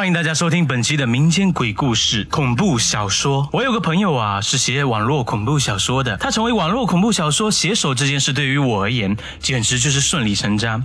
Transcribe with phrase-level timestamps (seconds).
[0.00, 3.46] 欢迎大家收听本期的民间鬼故事恐怖小说。
[3.52, 6.16] 我有个朋友啊，是写网络恐怖小说的。
[6.16, 10.82] 他成为网络恐怖小说写手这件事，对于我而言，简直就是顺理成章。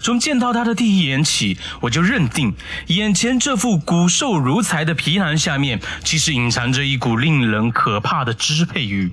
[0.00, 2.52] 从见到他的第一眼起，我就认定，
[2.88, 9.10] 眼前这副骨瘦如柴的皮囊下面，其实隐藏着一股令人可怕的支配欲。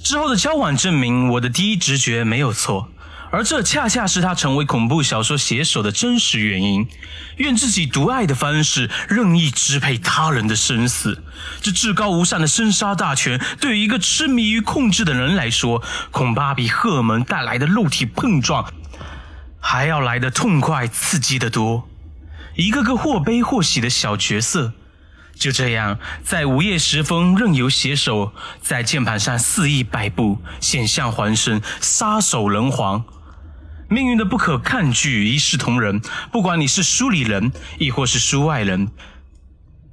[0.00, 2.88] 之后的交往证明，我的第一直觉没有错。
[3.32, 6.88] 而这恰恰是他成为恐怖小说写手的真实原因。
[7.36, 11.22] 愿自己独爱的方式任意支配他人的生死，
[11.60, 18.72] 这至高无上的生杀大权，对于一个痴迷于控制的人来说，恐怕比荷尔蒙带来的肉体碰撞
[19.60, 21.88] 还要来得痛快刺激得多。
[22.56, 24.72] 一个个或悲或喜的小角色，
[25.34, 33.04] 就这样在午夜时分，任由写手在键盘上肆意摆布，险象环生，杀手人寰。
[33.90, 36.00] 命运的不可抗拒，一视同仁。
[36.30, 38.88] 不管你是书里人，亦或是书外人，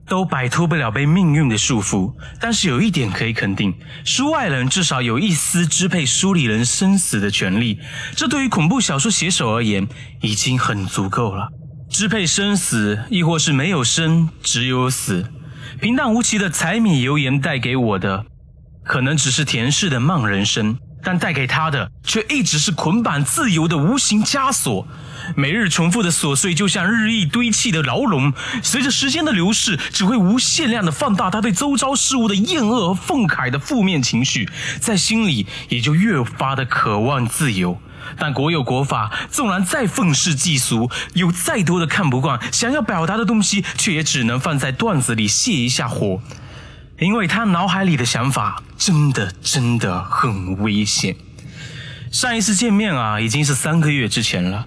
[0.08, 2.14] 都摆脱不了被命运的束缚。
[2.40, 3.73] 但是有一点可以肯定，
[4.06, 7.80] 书外人至少有一丝支配书里人生死的权利。
[8.16, 9.88] 这对于恐怖小说写手而言，
[10.22, 11.50] 已经很足够了。
[11.89, 15.26] 支配生死，亦或是没有生，只有死。
[15.82, 18.26] 平淡无奇的柴米油盐带给我的，
[18.84, 20.78] 可能只是甜柿的慢人生。
[21.03, 24.88] 但带给他的却一直是捆绑自由的无形枷锁，
[25.36, 37.80] 每日重复的琐碎就像日益堆砌的牢笼，随着时间的流逝，只会无限量的放大他对周遭事物的厌恶和愤慨的负面情绪，在心里也就越发的渴望自由。
[38.17, 46.22] 但国有国法，纵然再愤世嫉俗，有再多的看不惯，想要表达的东西，却也只能放在段子里泄一下火。
[47.00, 51.16] 因为他脑海里的想法真的真的很危险。
[52.12, 54.66] 上一次见面啊，已经是三个月之前了。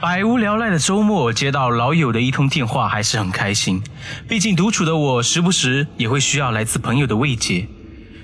[0.00, 3.82] 百无聊赖的周末，接到老友的一通电话，还是很开心。
[4.26, 7.68] 毕竟独处的我，时不时也会需要来自朋友的慰藉。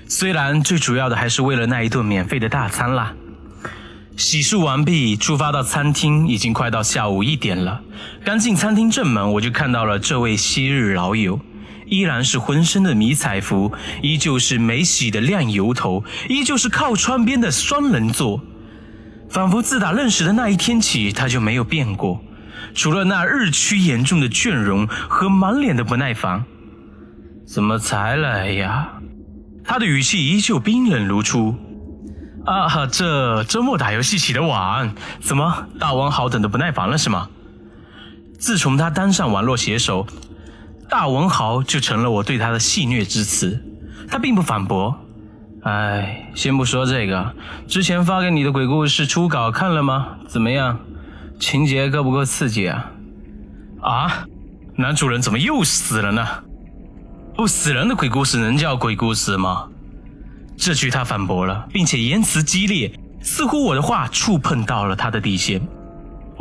[0.07, 3.13] 虽然最主要的还是为了那一顿免费的大餐啦。
[4.17, 7.81] 洗漱完毕，出发到餐厅，已经快到下午一点了。
[8.25, 11.39] 刚进餐厅正门，我就看到了这位昔日老友。
[11.91, 13.69] 依然是浑身的迷彩服，
[14.01, 18.41] 依旧是没洗的亮油头，依旧是靠窗边的双人座，
[19.29, 22.23] 仿佛自打认识的那一天起，他就没有变过，
[22.73, 26.45] 除了那日趋严重的倦容和满脸的不耐烦。
[27.45, 28.93] 怎么才来呀？
[29.61, 31.53] 他的语气依旧冰冷如初。
[32.45, 37.27] 啊哈，这周末打游戏起得晚，怎么大文豪等得不耐烦了是吗？
[38.39, 40.07] 自从他当上网络写手。
[40.91, 43.63] 大文豪就成了我对他的戏谑之词，
[44.09, 44.93] 他并不反驳。
[45.63, 47.33] 哎，先不说这个，
[47.65, 50.17] 之前发给你的鬼故事初稿看了吗？
[50.27, 50.77] 怎么样？
[51.39, 52.91] 情节够不够刺激啊？
[53.79, 54.25] 啊，
[54.75, 56.27] 男主人怎么又死了呢？
[57.37, 59.69] 不死人的鬼故事能叫鬼故事吗？
[60.57, 62.91] 这句他反驳了，并且言辞激烈，
[63.21, 65.61] 似乎我的话触碰到了他的底线。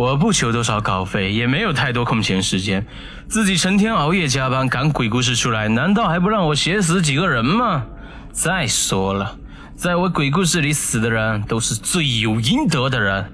[0.01, 2.87] 我不求多少稿费，也没有太多空闲时间，
[3.29, 7.85] 自己成天熬夜加班赶鬼故事出来，难道还不让我写死几个人吗？
[8.33, 9.37] 再说了，
[9.77, 13.31] 在我鬼故事里死的人都是罪有应得的人，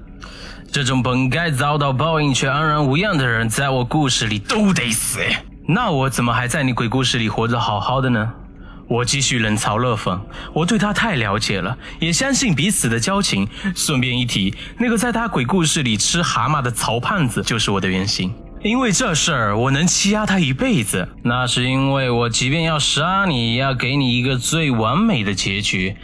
[0.72, 5.20] 这种本该遭到报应却安然无恙的人，在我故事里都得死。
[5.68, 8.32] 那我怎么还在你鬼故事里活着好好的呢？
[8.88, 10.20] 我继续冷嘲热讽，
[10.52, 13.48] 我对他太了解了，也相信彼此的交情。
[13.74, 18.32] 顺便一提，那个在他鬼故事里吃蛤蟆的曹胖子就是我的原型。
[18.62, 25.96] 因为这事儿，我能欺压他一辈子，那是因为我即便要杀你，也要给你一个最完美的结局。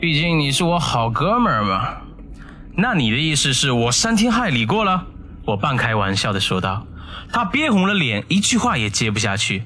[0.00, 1.96] 毕竟你是我好哥们儿嘛。
[2.76, 5.04] 那你的意思是我伤天害理过了？
[5.44, 6.86] 我半开玩笑的说道。
[7.32, 9.64] 他憋红了脸，一句话也接不下去。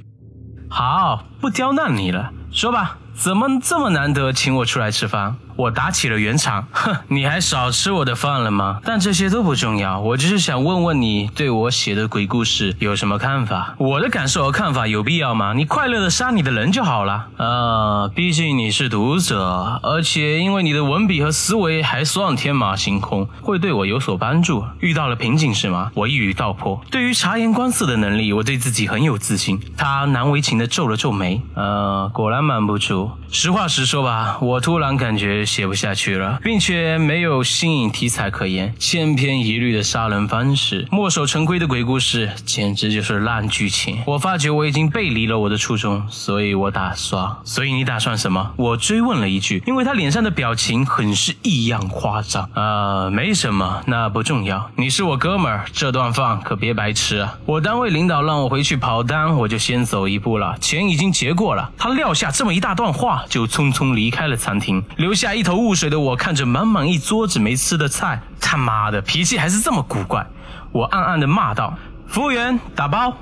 [0.68, 2.32] 好，不刁难你了。
[2.52, 5.36] 说吧，怎么这么难得请我出来吃饭？
[5.56, 8.80] 我打起了圆场，哼， 你还少吃我的饭了吗？
[8.84, 13.74] 但这些都不重要，我只是想问问你对我写的鬼故事有什么看法？
[13.78, 15.52] 我的感受和看法有必要吗？
[15.54, 17.26] 你快乐的杀你的人就好了。
[17.36, 24.64] 啊，毕竟你是读者，而且因为你的文笔和思维还算天马行空，会对我有所帮助。
[24.80, 25.90] 遇到了瓶颈是吗？
[25.94, 26.80] 我一语道破。
[26.90, 29.60] 对于察言观色的能力，我对自己很有自信。
[29.76, 33.10] 他难为情的皱了皱眉，呃，果然瞒不住。
[33.30, 35.41] 实话实说吧，我突然感觉。
[35.44, 43.98] 写不下去了，并且没有新颖题材可言，千篇一律的杀人方式，墨守成规的鬼故事，简直就是烂剧情。
[44.06, 48.52] 我发觉我已经背离了我的初衷，所以我打算，所以你打算什么？
[48.56, 52.48] 我追问了一句，因为他脸上的表情很是异样夸张。
[52.54, 54.70] 啊，没什么，那不重要。
[54.76, 57.38] 你是我哥们儿，这顿饭可别白吃啊！
[57.46, 61.70] 我单位领导让我回去跑单，我就先走一步了，钱已经结过了。
[61.78, 70.26] 他撂下这么一大段话，就匆匆离开了餐厅，留下一头雾水的我看着满满一桌子没吃的菜，他妈的脾气还是这么古怪。
[70.72, 71.74] 我暗暗的骂道
[72.06, 73.14] ：“服务员，打包。”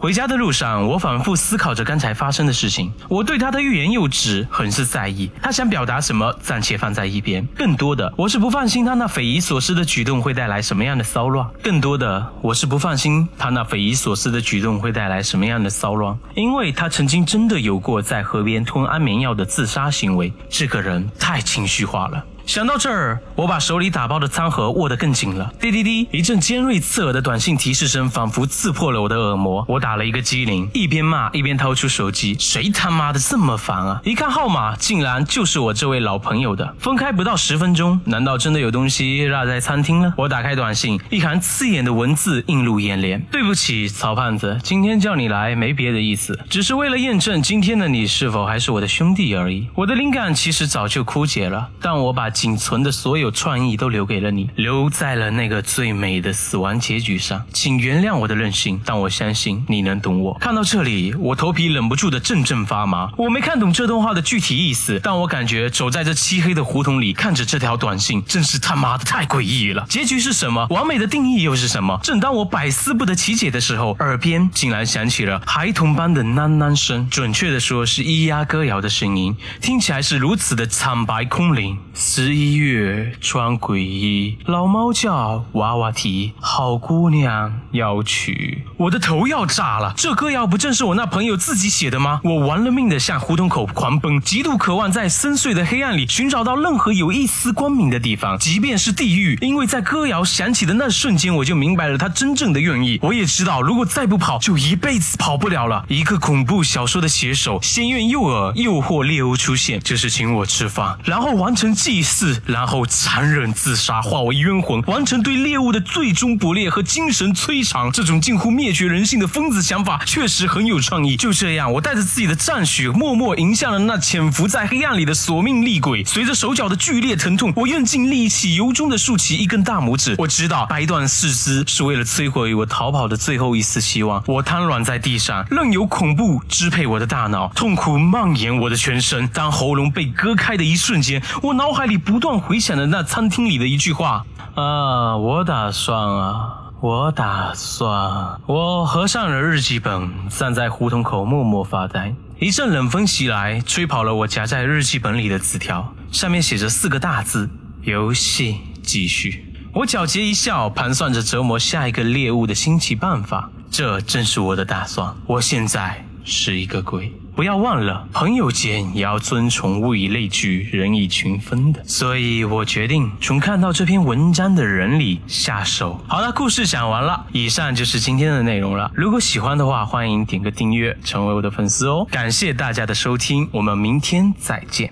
[0.00, 2.90] 回家的路上，我反复思考着刚才发生的事情。
[3.06, 7.46] 我对他的欲言又止很是在意，他想表达什么暂且放在一边。
[7.54, 11.46] 更多的，我是不放心他那匪夷所思的举动会带来什么样的骚乱。
[11.62, 20.32] 更多的，我是不放心他那匪夷所思的举动会带来什么样的骚乱，因为他曾经真的有过在河边吞安眠药的自杀行为。
[20.48, 22.24] 这个人太情绪化了。
[22.46, 25.52] 想到这儿，我把手里打包的餐盒握得更紧了。
[25.60, 29.64] 滴滴滴，一阵尖锐刺耳的短信提示声仿佛刺破了我的耳膜。
[29.68, 32.36] 我打了一个机灵，一边骂一边掏出手机。
[32.40, 34.00] 谁他妈的这么烦啊！
[34.04, 36.74] 一看号码，竟然就是我这位老朋友的。
[36.80, 40.12] 分开不到十分钟，难道真的有东西落在餐厅了？
[40.16, 49.68] 我打开短信，一行刺眼的文字映入眼帘：对不起，曹胖子，今天叫你来没别的意思，只是为了验证今天的你是否还是我的兄弟而已。
[49.76, 52.29] 我的灵感其实早就枯竭了，但我把。
[52.30, 57.42] 仅存的所有创意都留给了你，留在了那个最美的死亡结局上。
[57.52, 60.38] 请原谅我的任性，但我相信你能懂我。
[60.40, 63.10] 看到这里，我头皮忍不住的阵阵发麻。
[63.18, 69.84] 我没看懂这段话的具体意思，但我感觉走在这漆黑的胡同里，看着这条短信，真是他妈的太诡异了。
[69.88, 70.66] 结局是什么？
[70.70, 71.98] 完美的定义又是什么？
[72.02, 81.78] 正当我百思不得其解的时候，耳边竟然响起了孩童般的喃喃声，准确的说是咿呀歌谣的声音，听起来是如此的惨白空灵。
[82.22, 88.62] 十一月穿鬼衣，老猫叫，娃娃啼，好姑娘要娶。
[88.76, 89.94] 我的头要炸了！
[89.96, 92.20] 这歌谣不正是我那朋友自己写的吗？
[92.22, 99.38] 我玩了命的向胡同口狂奔，极度渴望在深邃的黑暗里寻找到任何有一丝光明的地方，即便是地狱。
[99.40, 102.98] 因为在歌谣响起的那瞬间，我就明白了他真正的愿意。
[103.00, 105.86] 我也知道，如果再不跑，就一辈子跑不了了。
[105.88, 117.90] 一个恐怖小说的写手，先愿诱饵诱惑猎物出现，就是请我吃饭，然后完成祭 四，然后残忍自杀，化为冤魂，完成对猎物的最终捕猎和精神摧残。
[117.92, 121.16] 这种近乎灭绝人性的疯子想法，确实很有创意。
[121.16, 126.04] 就这样，我带着自己的战血，默默迎向了那潜伏在黑暗里的索命厉鬼。
[126.04, 130.16] 随着手脚的剧烈疼痛，我用尽力气，由衷的竖起一根大拇指。
[130.18, 134.22] 我知道，掰断四肢是为了摧毁我逃跑的最后一丝希望。
[134.26, 139.28] 我瘫软在地上，任由恐怖支配我的大脑，痛苦蔓延我的全身。
[139.28, 142.40] 当喉咙被割开的一瞬间，我脑海里不断。
[142.40, 144.24] 回想的那餐厅里的一句话
[144.54, 148.40] 啊，我打算啊，我打算。
[148.46, 152.14] 我合上了日记本，站在胡同口默默发呆。
[152.38, 157.48] 一阵冷风袭来，吹跑了我夹在日记本里的字条，上面写着四个大字：
[157.82, 159.46] 游戏继续。
[159.74, 163.50] 我皎洁一笑，盘算着折磨下一个猎物的新奇办法。
[163.70, 165.14] 这正是我的打算。
[165.26, 167.12] 我现在是一个鬼。
[167.34, 171.82] 不要忘了，朋友间也要遵从物以类聚，人以群分的。
[171.84, 176.00] 所以我决定从看到这篇文章的人里下手。
[176.06, 178.90] 好了，故事讲完了，以上就是今天的内容了。
[178.94, 182.06] 如果喜欢的话，欢迎点个订阅，成为我的粉丝哦。
[182.10, 184.88] 感谢大家的收听，我们明天再见。